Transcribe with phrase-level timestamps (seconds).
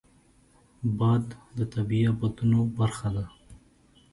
[0.97, 1.25] باد
[1.57, 3.25] د طبیعي افتونو برخه ده